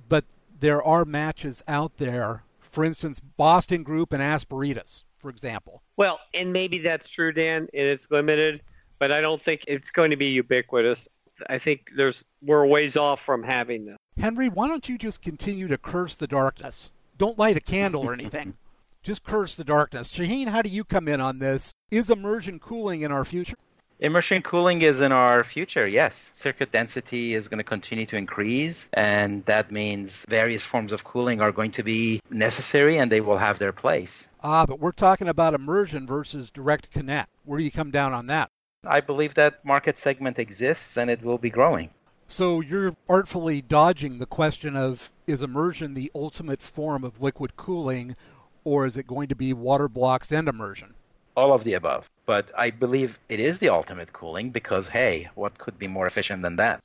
But 0.09 0.25
there 0.62 0.82
are 0.82 1.03
matches 1.03 1.62
out 1.68 1.98
there, 1.98 2.44
for 2.60 2.86
instance, 2.86 3.20
Boston 3.20 3.84
Group 3.84 4.13
and 4.13 4.22
Asperitas, 4.22 5.03
for 5.18 5.30
example. 5.30 5.82
Well, 5.98 6.20
and 6.34 6.53
maybe 6.53 6.80
that's 6.80 7.10
true, 7.10 7.34
Dan, 7.34 7.68
and 7.74 7.88
it's 7.88 8.06
limited, 8.10 8.62
but 9.00 9.12
I 9.12 9.22
don't 9.22 9.44
think 9.44 9.63
it's 9.68 9.89
going 9.89 10.12
to 10.12 10.15
be 10.18 10.27
ubiquitous. 10.27 11.08
I 11.50 11.58
think 11.58 11.88
there's 11.98 12.24
we're 12.44 12.65
ways 12.65 12.96
off 12.96 13.20
from 13.25 13.44
having 13.44 13.86
this. 13.86 13.98
Henry, 14.20 14.48
why 14.50 14.68
don't 14.68 14.88
you 14.88 14.98
just 14.98 15.22
continue 15.22 15.68
to 15.68 15.77
curse 15.77 16.15
the 16.15 16.27
darkness? 16.27 16.94
Don't 17.18 17.39
light 17.39 17.58
a 17.58 17.62
candle 17.62 18.03
or 18.03 18.13
anything. 18.13 18.56
just 19.03 19.24
curse 19.24 19.56
the 19.56 19.63
darkness. 19.63 20.12
Shaheen, 20.12 20.50
how 20.50 20.62
do 20.62 20.70
you 20.70 20.84
come 20.84 21.08
in 21.08 21.20
on 21.20 21.39
this? 21.39 21.72
Is 21.89 22.12
immersion 22.12 22.60
cooling 22.60 23.01
in 23.01 23.12
our 23.12 23.25
future? 23.25 23.58
Immersion 24.01 24.41
cooling 24.41 24.81
is 24.81 25.00
in 25.00 25.12
our 25.12 25.43
future, 25.43 25.86
yes. 25.86 26.31
Circuit 26.34 26.72
density 26.72 27.36
is 27.36 27.48
going 27.48 27.60
to 27.60 27.63
continue 27.63 28.08
to 28.08 28.17
increase, 28.17 28.89
and 28.93 29.46
that 29.46 29.72
means 29.72 30.25
various 30.27 30.63
forms 30.63 30.91
of 30.91 31.03
cooling 31.03 31.39
are 31.39 31.51
going 31.51 31.70
to 31.70 31.84
be 31.84 32.20
necessary 32.31 32.98
and 32.98 33.12
they 33.12 33.22
will 33.22 33.38
have 33.38 33.60
their 33.60 33.72
place. 33.72 34.25
Ah, 34.43 34.65
but 34.65 34.79
we're 34.79 34.91
talking 34.91 35.27
about 35.27 35.53
immersion 35.53 36.08
versus 36.08 36.50
direct 36.50 36.89
connect. 36.89 37.29
Where 37.46 37.60
do 37.60 37.63
you 37.63 37.70
come 37.70 37.91
down 37.91 38.12
on 38.12 38.25
that? 38.25 38.50
I 38.84 39.01
believe 39.01 39.36
that 39.36 39.63
market 39.63 40.00
segment 40.00 40.39
exists 40.39 40.98
and 40.98 41.08
it 41.12 41.24
will 41.24 41.38
be 41.38 41.51
growing. 41.51 41.91
So 42.25 42.60
you're 42.60 42.96
artfully 43.08 43.62
dodging 43.62 44.17
the 44.17 44.25
question 44.25 44.75
of 44.75 45.12
is 45.27 45.43
immersion 45.43 45.93
the 45.93 46.12
ultimate 46.15 46.63
form 46.63 47.03
of 47.03 47.22
liquid 47.22 47.55
cooling, 47.55 48.15
or 48.63 48.88
is 48.88 48.98
it 48.98 49.05
going 49.05 49.27
to 49.27 49.36
be 49.36 49.53
water 49.53 49.88
blocks 49.88 50.31
and 50.31 50.48
immersion? 50.48 50.96
All 51.35 51.53
of 51.53 51.63
the 51.63 51.73
above. 51.73 52.09
But 52.25 52.51
I 52.57 52.69
believe 52.69 53.19
it 53.29 53.39
is 53.39 53.59
the 53.59 53.69
ultimate 53.69 54.13
cooling 54.13 54.50
because, 54.50 54.88
hey, 54.88 55.29
what 55.35 55.57
could 55.57 55.77
be 55.77 55.88
more 55.88 56.07
efficient 56.07 56.43
than 56.43 56.55
that? 56.57 56.79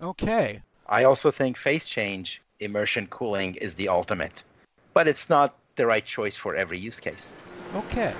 Okay. 0.00 0.62
I 0.88 1.04
also 1.04 1.30
think 1.30 1.56
phase 1.56 1.86
change 1.86 2.40
immersion 2.60 3.06
cooling 3.08 3.56
is 3.56 3.74
the 3.74 3.88
ultimate, 3.88 4.44
but 4.94 5.08
it's 5.08 5.28
not 5.28 5.54
the 5.76 5.86
right 5.86 6.04
choice 6.04 6.36
for 6.36 6.54
every 6.54 6.78
use 6.78 7.00
case. 7.00 7.34
Okay. 7.74 8.14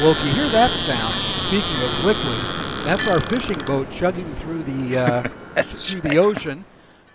Well, 0.00 0.12
if 0.12 0.24
you 0.24 0.32
hear 0.32 0.48
that 0.48 0.76
sound, 0.80 1.14
speaking 1.46 1.76
of 1.82 2.04
liquid, 2.04 2.62
that's 2.84 3.06
our 3.06 3.20
fishing 3.20 3.58
boat 3.66 3.90
chugging 3.92 4.34
through 4.34 4.62
the 4.64 4.98
uh, 4.98 5.62
through 5.62 6.00
the 6.00 6.18
ocean, 6.18 6.64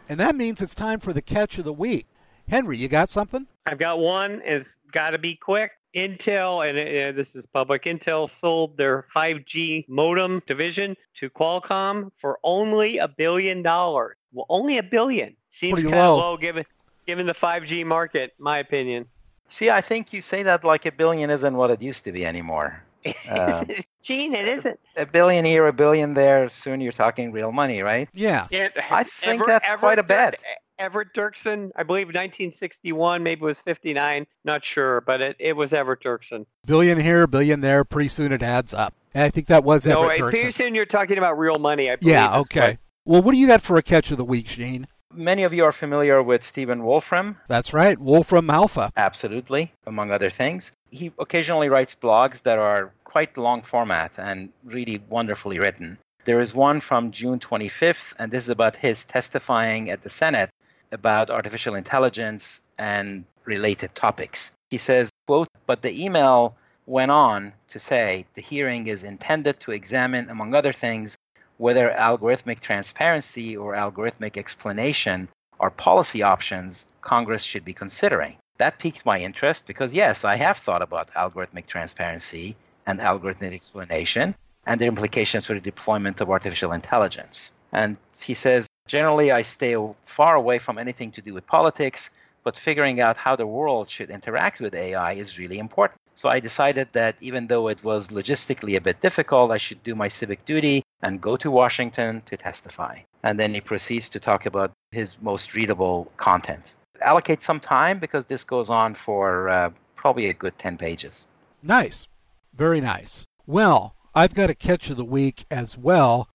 and 0.07 0.19
that 0.19 0.35
means 0.35 0.61
it's 0.61 0.75
time 0.75 0.99
for 0.99 1.11
the 1.11 1.21
catch 1.21 1.57
of 1.57 1.65
the 1.65 1.73
week. 1.73 2.05
Henry, 2.49 2.77
you 2.77 2.87
got 2.87 3.09
something? 3.09 3.45
I've 3.65 3.79
got 3.79 3.99
one. 3.99 4.41
It's 4.45 4.69
got 4.91 5.11
to 5.11 5.17
be 5.17 5.35
quick. 5.35 5.71
Intel, 5.95 6.67
and 6.67 6.77
uh, 6.77 7.17
this 7.17 7.35
is 7.35 7.45
public, 7.47 7.85
Intel 7.85 8.29
sold 8.39 8.77
their 8.77 9.05
5G 9.15 9.87
modem 9.89 10.43
division 10.45 10.95
to 11.15 11.29
Qualcomm 11.29 12.11
for 12.21 12.39
only 12.43 12.99
a 12.99 13.07
billion 13.07 13.63
dollars. 13.63 14.15
Well, 14.31 14.45
only 14.49 14.77
a 14.77 14.83
billion. 14.83 15.35
Seems 15.49 15.81
kind 15.81 15.95
of 15.95 16.17
low 16.17 16.37
given, 16.37 16.65
given 17.07 17.25
the 17.25 17.33
5G 17.33 17.85
market, 17.85 18.33
my 18.37 18.59
opinion. 18.59 19.07
See, 19.49 19.69
I 19.69 19.81
think 19.81 20.13
you 20.13 20.21
say 20.21 20.43
that 20.43 20.63
like 20.63 20.85
a 20.85 20.91
billion 20.91 21.29
isn't 21.29 21.55
what 21.55 21.71
it 21.71 21.81
used 21.81 22.03
to 22.03 22.11
be 22.11 22.25
anymore. 22.25 22.83
Uh, 23.27 23.65
Gene, 24.03 24.35
it 24.35 24.47
isn't. 24.47 24.79
A 24.97 25.05
billion 25.05 25.45
here, 25.45 25.65
a 25.65 25.73
billion 25.73 26.13
there. 26.13 26.47
Soon 26.49 26.81
you're 26.81 26.91
talking 26.91 27.31
real 27.31 27.51
money, 27.51 27.81
right? 27.81 28.09
Yeah. 28.13 28.47
yeah 28.51 28.69
I 28.91 29.03
think 29.03 29.41
ever, 29.41 29.47
that's 29.47 29.67
ever, 29.67 29.79
quite 29.79 29.99
a 29.99 30.03
bet. 30.03 30.41
Everett 30.79 31.13
Dirksen, 31.15 31.71
I 31.75 31.83
believe 31.83 32.07
1961, 32.07 33.23
maybe 33.23 33.41
it 33.41 33.45
was 33.45 33.59
59, 33.59 34.27
not 34.45 34.63
sure, 34.63 35.01
but 35.01 35.21
it, 35.21 35.35
it 35.39 35.53
was 35.53 35.73
Everett 35.73 36.03
Dirksen. 36.03 36.45
Billion 36.65 36.99
here, 36.99 37.25
billion 37.25 37.61
there, 37.61 37.83
pretty 37.83 38.09
soon 38.09 38.31
it 38.31 38.43
adds 38.43 38.73
up. 38.73 38.93
And 39.13 39.23
I 39.23 39.29
think 39.29 39.47
that 39.47 39.63
was 39.63 39.85
no, 39.85 40.03
Everett 40.03 40.19
Dirksen. 40.19 40.29
pretty 40.29 40.51
soon 40.51 40.75
you're 40.75 40.85
talking 40.85 41.17
about 41.17 41.39
real 41.39 41.57
money, 41.57 41.89
I 41.89 41.95
believe. 41.95 42.13
Yeah, 42.13 42.39
okay. 42.39 42.77
Well, 43.05 43.23
what 43.23 43.31
do 43.31 43.39
you 43.39 43.47
got 43.47 43.61
for 43.61 43.77
a 43.77 43.81
catch 43.81 44.11
of 44.11 44.17
the 44.17 44.25
week, 44.25 44.45
Gene? 44.47 44.87
Many 45.11 45.43
of 45.43 45.53
you 45.53 45.63
are 45.63 45.71
familiar 45.71 46.21
with 46.21 46.43
Stephen 46.43 46.83
Wolfram. 46.83 47.37
That's 47.47 47.73
right, 47.73 47.97
Wolfram 47.97 48.49
Alpha. 48.49 48.91
Absolutely, 48.95 49.71
among 49.87 50.11
other 50.11 50.29
things. 50.29 50.71
He 50.91 51.11
occasionally 51.17 51.69
writes 51.69 51.95
blogs 51.95 52.43
that 52.43 52.59
are 52.59 52.91
quite 53.03 53.35
long 53.35 53.63
format 53.63 54.11
and 54.19 54.51
really 54.63 55.01
wonderfully 55.09 55.57
written. 55.57 55.97
There 56.25 56.41
is 56.41 56.53
one 56.53 56.81
from 56.81 57.11
June 57.11 57.39
25th, 57.39 58.13
and 58.19 58.31
this 58.31 58.43
is 58.43 58.49
about 58.49 58.75
his 58.75 59.05
testifying 59.05 59.89
at 59.89 60.03
the 60.03 60.09
Senate 60.09 60.51
about 60.91 61.29
artificial 61.29 61.75
intelligence 61.75 62.61
and 62.77 63.25
related 63.45 63.93
topics. 63.95 64.51
He 64.69 64.77
says, 64.77 65.09
quote, 65.25 65.47
but 65.65 65.81
the 65.81 66.03
email 66.03 66.55
went 66.85 67.11
on 67.11 67.53
to 67.69 67.79
say 67.79 68.25
the 68.33 68.41
hearing 68.41 68.87
is 68.87 69.03
intended 69.03 69.59
to 69.61 69.71
examine, 69.71 70.29
among 70.29 70.53
other 70.53 70.73
things, 70.73 71.17
whether 71.57 71.89
algorithmic 71.89 72.59
transparency 72.59 73.57
or 73.57 73.73
algorithmic 73.73 74.37
explanation 74.37 75.27
are 75.59 75.71
policy 75.71 76.21
options 76.21 76.85
Congress 77.01 77.43
should 77.43 77.65
be 77.65 77.73
considering. 77.73 78.35
That 78.57 78.79
piqued 78.79 79.05
my 79.05 79.19
interest 79.19 79.67
because, 79.67 79.93
yes, 79.93 80.23
I 80.23 80.35
have 80.35 80.57
thought 80.57 80.81
about 80.81 81.13
algorithmic 81.13 81.67
transparency 81.67 82.55
and 82.85 82.99
algorithmic 82.99 83.53
explanation 83.53 84.35
and 84.65 84.79
their 84.79 84.89
implications 84.89 85.45
for 85.45 85.53
the 85.53 85.59
deployment 85.59 86.21
of 86.21 86.29
artificial 86.29 86.73
intelligence. 86.73 87.51
And 87.71 87.97
he 88.19 88.33
says 88.33 88.67
Generally, 88.87 89.31
I 89.31 89.41
stay 89.41 89.75
far 90.05 90.35
away 90.35 90.59
from 90.59 90.77
anything 90.77 91.11
to 91.11 91.21
do 91.21 91.33
with 91.33 91.45
politics, 91.45 92.09
but 92.43 92.57
figuring 92.57 93.01
out 93.01 93.17
how 93.17 93.35
the 93.35 93.45
world 93.45 93.89
should 93.89 94.09
interact 94.09 94.59
with 94.59 94.73
AI 94.73 95.13
is 95.13 95.37
really 95.37 95.59
important. 95.59 95.99
So 96.15 96.29
I 96.29 96.39
decided 96.39 96.87
that 96.93 97.15
even 97.21 97.45
though 97.45 97.67
it 97.67 97.83
was 97.83 98.07
logistically 98.07 98.75
a 98.75 98.81
bit 98.81 99.01
difficult, 99.01 99.51
I 99.51 99.57
should 99.57 99.83
do 99.83 99.93
my 99.93 100.07
civic 100.07 100.45
duty 100.45 100.83
and 101.03 101.21
go 101.21 101.37
to 101.37 101.51
Washington 101.51 102.23
to 102.25 102.37
testify. 102.37 102.99
And 103.21 103.39
then 103.39 103.53
he 103.53 103.61
proceeds 103.61 104.09
to 104.09 104.19
talk 104.19 104.45
about 104.45 104.71
his 104.91 105.17
most 105.21 105.53
readable 105.53 106.11
content. 106.17 106.73
Allocate 107.01 107.43
some 107.43 107.59
time 107.59 107.99
because 107.99 108.25
this 108.25 108.43
goes 108.43 108.69
on 108.71 108.95
for 108.95 109.49
uh, 109.49 109.69
probably 109.95 110.27
a 110.27 110.33
good 110.33 110.57
10 110.57 110.77
pages. 110.77 111.25
Nice. 111.61 112.07
Very 112.55 112.81
nice. 112.81 113.25
Well, 113.45 113.93
I've 114.15 114.33
got 114.33 114.49
a 114.49 114.55
catch 114.55 114.89
of 114.89 114.97
the 114.97 115.05
week 115.05 115.45
as 115.51 115.77
well. 115.77 116.29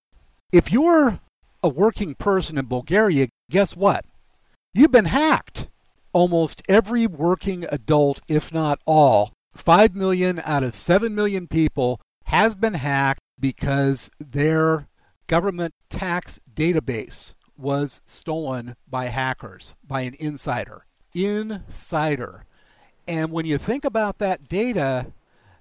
If 0.52 0.70
you're 0.70 1.18
a 1.62 1.68
working 1.68 2.14
person 2.14 2.58
in 2.58 2.66
Bulgaria, 2.66 3.28
guess 3.50 3.76
what? 3.76 4.04
You've 4.74 4.92
been 4.92 5.06
hacked. 5.06 5.68
Almost 6.12 6.62
every 6.68 7.06
working 7.06 7.64
adult, 7.70 8.20
if 8.28 8.52
not 8.52 8.80
all, 8.86 9.32
5 9.54 9.94
million 9.94 10.42
out 10.44 10.62
of 10.62 10.74
7 10.74 11.14
million 11.14 11.46
people, 11.46 12.00
has 12.26 12.54
been 12.54 12.74
hacked 12.74 13.20
because 13.40 14.10
their 14.18 14.88
government 15.26 15.74
tax 15.88 16.38
database 16.54 17.34
was 17.56 18.02
stolen 18.04 18.76
by 18.88 19.06
hackers, 19.06 19.74
by 19.86 20.02
an 20.02 20.14
insider. 20.18 20.86
Insider. 21.14 22.44
And 23.06 23.32
when 23.32 23.46
you 23.46 23.58
think 23.58 23.84
about 23.84 24.18
that 24.18 24.48
data, 24.48 25.12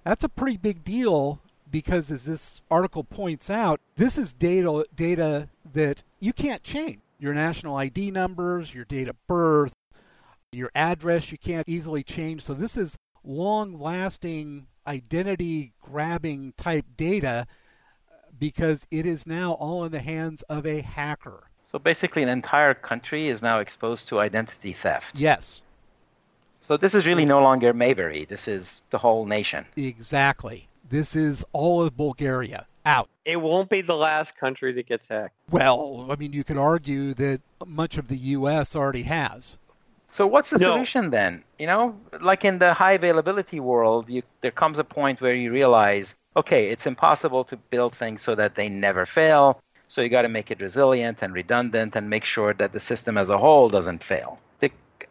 that's 0.04 0.24
a 0.24 0.28
pretty 0.28 0.56
big 0.56 0.84
deal 0.84 1.40
because 1.72 2.10
as 2.10 2.24
this 2.24 2.60
article 2.70 3.02
points 3.02 3.50
out, 3.50 3.80
this 3.96 4.16
is 4.16 4.32
data 4.32 4.86
data 4.94 5.48
that 5.72 6.04
you 6.20 6.32
can't 6.32 6.62
change. 6.62 7.00
Your 7.18 7.34
national 7.34 7.76
ID 7.76 8.10
numbers, 8.10 8.74
your 8.74 8.84
date 8.84 9.08
of 9.08 9.16
birth, 9.26 9.72
your 10.52 10.70
address 10.74 11.32
you 11.32 11.38
can't 11.38 11.68
easily 11.68 12.02
change. 12.02 12.42
So 12.42 12.54
this 12.54 12.76
is 12.76 12.96
long-lasting 13.24 14.66
identity 14.86 15.72
grabbing 15.80 16.52
type 16.56 16.84
data 16.96 17.46
uh, 18.10 18.14
because 18.38 18.86
it 18.90 19.06
is 19.06 19.26
now 19.26 19.52
all 19.52 19.84
in 19.84 19.92
the 19.92 20.00
hands 20.00 20.42
of 20.42 20.66
a 20.66 20.80
hacker. 20.80 21.44
So 21.64 21.78
basically 21.78 22.22
an 22.22 22.28
entire 22.28 22.74
country 22.74 23.28
is 23.28 23.40
now 23.40 23.60
exposed 23.60 24.08
to 24.08 24.18
identity 24.18 24.72
theft. 24.72 25.16
Yes. 25.16 25.62
So 26.60 26.76
this 26.76 26.94
is 26.94 27.06
really 27.06 27.24
no 27.24 27.40
longer 27.40 27.72
Mayberry. 27.72 28.24
This 28.24 28.46
is 28.46 28.82
the 28.90 28.98
whole 28.98 29.24
nation. 29.24 29.64
Exactly. 29.76 30.68
This 30.88 31.16
is 31.16 31.44
all 31.52 31.82
of 31.82 31.96
Bulgaria 31.96 32.66
out. 32.84 33.08
It 33.24 33.36
won't 33.36 33.70
be 33.70 33.82
the 33.82 33.94
last 33.94 34.36
country 34.36 34.72
that 34.72 34.86
gets 34.86 35.08
hacked. 35.08 35.34
Well, 35.50 36.08
I 36.10 36.16
mean, 36.16 36.32
you 36.32 36.44
could 36.44 36.58
argue 36.58 37.14
that 37.14 37.40
much 37.66 37.98
of 37.98 38.08
the 38.08 38.16
U.S. 38.16 38.74
already 38.74 39.02
has. 39.02 39.58
So 40.08 40.26
what's 40.26 40.50
the 40.50 40.58
no. 40.58 40.72
solution 40.72 41.10
then? 41.10 41.42
You 41.58 41.66
know, 41.66 41.98
like 42.20 42.44
in 42.44 42.58
the 42.58 42.74
high 42.74 42.92
availability 42.92 43.60
world, 43.60 44.10
you, 44.10 44.22
there 44.42 44.50
comes 44.50 44.78
a 44.78 44.84
point 44.84 45.20
where 45.20 45.34
you 45.34 45.50
realize, 45.50 46.14
okay, 46.36 46.68
it's 46.68 46.86
impossible 46.86 47.44
to 47.44 47.56
build 47.56 47.94
things 47.94 48.20
so 48.20 48.34
that 48.34 48.54
they 48.54 48.68
never 48.68 49.06
fail. 49.06 49.60
So 49.88 50.02
you 50.02 50.08
got 50.08 50.22
to 50.22 50.28
make 50.28 50.50
it 50.50 50.60
resilient 50.60 51.22
and 51.22 51.32
redundant 51.32 51.96
and 51.96 52.10
make 52.10 52.24
sure 52.24 52.52
that 52.54 52.72
the 52.72 52.80
system 52.80 53.16
as 53.16 53.28
a 53.30 53.38
whole 53.38 53.68
doesn't 53.68 54.02
fail 54.02 54.38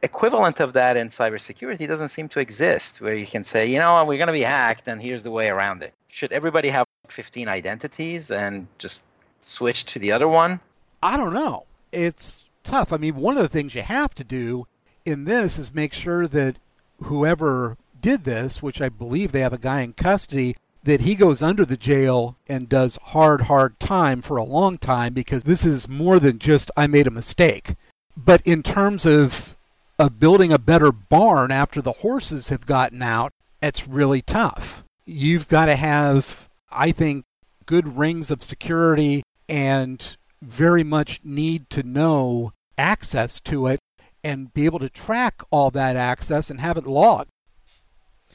equivalent 0.04 0.60
of 0.60 0.74
that 0.74 0.98
in 0.98 1.10
cybersecurity 1.10 1.88
doesn't 1.88 2.10
seem 2.10 2.30
to 2.30 2.40
exist, 2.40 3.02
where 3.02 3.16
you 3.16 3.28
can 3.28 3.44
say, 3.44 3.68
you 3.68 3.80
know, 3.80 4.04
we're 4.06 4.18
going 4.18 4.28
to 4.28 4.34
be 4.34 4.42
hacked, 4.42 4.88
and 4.88 5.02
here's 5.02 5.24
the 5.24 5.32
way 5.32 5.48
around 5.48 5.84
it. 5.84 5.94
Should 6.08 6.32
everybody 6.32 6.70
have 6.70 6.88
15 7.10 7.48
identities 7.48 8.32
and 8.32 8.68
just 8.78 9.02
switch 9.42 9.86
to 9.86 10.00
the 10.00 10.12
other 10.12 10.28
one? 10.28 10.60
I 11.02 11.18
don't 11.18 11.34
know. 11.34 11.66
It's 11.92 12.46
tough. 12.64 12.94
I 12.94 12.98
mean, 12.98 13.16
one 13.16 13.38
of 13.38 13.44
the 13.44 13.50
things 13.50 13.76
you 13.76 13.82
have 13.82 14.14
to 14.16 14.24
do 14.24 14.68
in 15.06 15.26
this 15.26 15.58
is 15.58 15.74
make 15.74 15.94
sure 15.94 16.28
that 16.28 16.58
whoever 17.04 17.78
did 18.00 18.24
this, 18.24 18.62
which 18.62 18.82
I 18.82 18.90
believe 18.90 19.32
they 19.32 19.42
have 19.42 19.54
a 19.54 19.58
guy 19.58 19.82
in 19.82 19.94
custody, 19.94 20.56
that 20.84 21.02
he 21.02 21.16
goes 21.16 21.42
under 21.42 21.64
the 21.64 21.78
jail 21.78 22.38
and 22.48 22.68
does 22.68 22.98
hard, 23.04 23.42
hard 23.44 23.80
time 23.80 24.22
for 24.22 24.38
a 24.38 24.44
long 24.44 24.78
time 24.78 25.14
because 25.14 25.44
this 25.44 25.64
is 25.64 25.88
more 25.88 26.20
than 26.20 26.40
just 26.40 26.72
I 26.76 26.88
made 26.88 27.08
a 27.08 27.12
mistake. 27.12 27.76
But 28.18 28.42
in 28.46 28.64
terms 28.64 29.06
of 29.06 29.56
of 30.02 30.20
building 30.20 30.52
a 30.52 30.60
better 30.60 30.92
barn 30.92 31.52
after 31.52 31.82
the 31.82 31.94
horses 31.94 32.50
have 32.50 32.66
gotten 32.66 33.02
out, 33.02 33.32
it's 33.62 33.88
really 33.88 34.22
tough. 34.22 34.84
You've 35.06 35.48
got 35.48 35.68
to 35.68 35.76
have, 35.76 36.50
I 36.72 36.92
think, 36.92 37.26
good 37.66 37.98
rings 37.98 38.32
of 38.32 38.44
security 38.44 39.24
and 39.48 40.18
very 40.42 40.84
much 40.84 41.22
need 41.24 41.70
to 41.70 41.84
know 41.84 42.52
access 42.78 43.40
to 43.42 43.68
it 43.68 43.80
and 44.24 44.54
be 44.54 44.66
able 44.66 44.80
to 44.80 44.90
track 44.90 45.42
all 45.52 45.72
that 45.72 45.96
access 45.96 46.50
and 46.50 46.60
have 46.60 46.78
it 46.78 46.86
logged. 46.86 47.30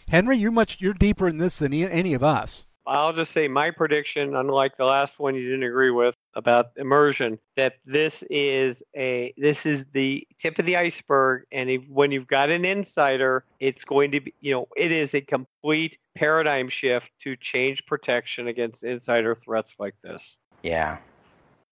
Henry, 0.09 0.39
you're 0.39 0.53
much 0.53 0.81
you're 0.81 0.95
deeper 0.95 1.27
in 1.29 1.39
this 1.39 1.59
than 1.59 1.73
any 1.73 2.15
of 2.15 2.23
us. 2.23 2.65
I'll 2.87 3.13
just 3.13 3.33
say 3.33 3.49
my 3.49 3.71
prediction, 3.71 4.37
unlike 4.37 4.77
the 4.77 4.85
last 4.85 5.19
one 5.19 5.35
you 5.35 5.43
didn't 5.43 5.65
agree 5.65 5.91
with 5.91 6.15
about 6.35 6.67
immersion, 6.77 7.39
that 7.57 7.75
this 7.85 8.23
is 8.31 8.83
a 8.97 9.35
this 9.37 9.67
is 9.67 9.85
the 9.93 10.27
tip 10.41 10.59
of 10.59 10.67
the 10.67 10.77
iceberg, 10.77 11.45
and 11.51 11.69
if, 11.69 11.83
when 11.89 12.13
you've 12.13 12.27
got 12.29 12.51
an 12.51 12.65
insider, 12.65 13.45
it's 13.61 13.85
going 13.85 14.13
to 14.13 14.21
be 14.21 14.35
you 14.41 14.53
know 14.53 14.69
it 14.77 14.93
is 14.93 15.15
a 15.15 15.21
complete 15.21 15.99
paradigm 16.17 16.69
shift 16.69 17.11
to 17.23 17.37
change 17.37 17.85
protection 17.87 18.49
against 18.49 18.85
insider 18.85 19.35
threats 19.35 19.75
like 19.79 19.95
this. 20.03 20.37
Yeah. 20.63 20.99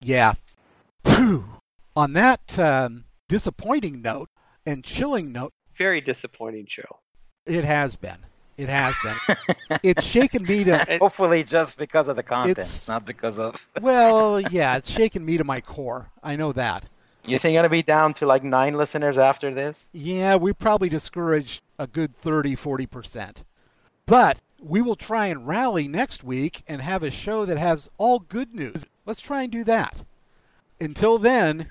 Yeah. 0.00 0.34
Whew. 1.04 1.44
On 1.96 2.12
that 2.14 2.58
um, 2.58 3.04
disappointing 3.28 4.02
note 4.02 4.28
and 4.66 4.84
chilling 4.84 5.32
note, 5.32 5.52
very 5.78 6.00
disappointing 6.00 6.66
show. 6.68 7.00
It 7.46 7.64
has 7.64 7.96
been. 7.96 8.26
It 8.56 8.68
has 8.68 8.94
been. 9.02 9.36
it's 9.82 10.04
shaken 10.04 10.44
me 10.44 10.64
to. 10.64 10.98
Hopefully, 11.00 11.42
just 11.42 11.76
because 11.76 12.08
of 12.08 12.16
the 12.16 12.22
content, 12.22 12.84
not 12.86 13.04
because 13.04 13.38
of. 13.38 13.54
well, 13.80 14.40
yeah, 14.40 14.76
it's 14.76 14.90
shaken 14.90 15.24
me 15.24 15.36
to 15.36 15.44
my 15.44 15.60
core. 15.60 16.10
I 16.22 16.36
know 16.36 16.52
that. 16.52 16.86
You 17.26 17.38
think 17.38 17.56
it'll 17.56 17.70
be 17.70 17.82
down 17.82 18.14
to 18.14 18.26
like 18.26 18.44
nine 18.44 18.74
listeners 18.74 19.16
after 19.16 19.52
this? 19.52 19.88
Yeah, 19.92 20.36
we 20.36 20.52
probably 20.52 20.88
discouraged 20.88 21.62
a 21.78 21.86
good 21.86 22.14
30, 22.14 22.54
40%. 22.54 23.36
But 24.06 24.42
we 24.60 24.82
will 24.82 24.96
try 24.96 25.26
and 25.26 25.46
rally 25.46 25.88
next 25.88 26.22
week 26.22 26.62
and 26.68 26.82
have 26.82 27.02
a 27.02 27.10
show 27.10 27.46
that 27.46 27.56
has 27.56 27.88
all 27.96 28.18
good 28.18 28.54
news. 28.54 28.84
Let's 29.06 29.22
try 29.22 29.42
and 29.42 29.50
do 29.50 29.64
that. 29.64 30.02
Until 30.80 31.18
then, 31.18 31.70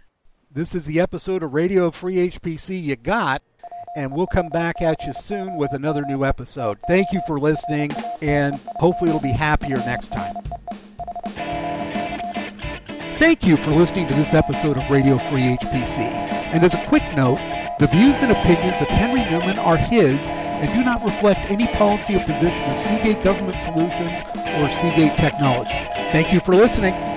this 0.51 0.73
is 0.73 0.85
the 0.85 0.99
episode 0.99 1.43
of 1.43 1.53
Radio 1.53 1.91
Free 1.91 2.29
HPC 2.29 2.81
you 2.81 2.95
got 2.95 3.43
and 3.95 4.11
we'll 4.11 4.27
come 4.27 4.49
back 4.49 4.81
at 4.81 5.05
you 5.05 5.13
soon 5.13 5.57
with 5.57 5.73
another 5.73 6.03
new 6.05 6.25
episode. 6.25 6.77
Thank 6.87 7.11
you 7.11 7.21
for 7.27 7.39
listening, 7.39 7.91
and 8.21 8.55
hopefully 8.77 9.09
it'll 9.09 9.21
be 9.21 9.31
happier 9.31 9.77
next 9.77 10.11
time. 10.11 10.35
Thank 13.19 13.45
you 13.45 13.55
for 13.55 13.71
listening 13.71 14.07
to 14.07 14.13
this 14.15 14.33
episode 14.33 14.77
of 14.77 14.89
Radio 14.89 15.17
Free 15.17 15.55
HPC. 15.57 15.99
And 15.99 16.63
as 16.63 16.73
a 16.73 16.85
quick 16.87 17.03
note, 17.15 17.39
the 17.79 17.87
views 17.87 18.19
and 18.19 18.31
opinions 18.31 18.81
of 18.81 18.87
Henry 18.87 19.21
Newman 19.29 19.59
are 19.59 19.77
his 19.77 20.29
and 20.29 20.71
do 20.73 20.83
not 20.83 21.03
reflect 21.03 21.39
any 21.49 21.67
policy 21.67 22.15
or 22.15 22.19
position 22.19 22.63
of 22.63 22.79
Seagate 22.79 23.23
Government 23.23 23.57
Solutions 23.57 24.21
or 24.57 24.69
Seagate 24.69 25.17
Technology. 25.17 25.71
Thank 26.11 26.33
you 26.33 26.39
for 26.39 26.55
listening. 26.55 27.12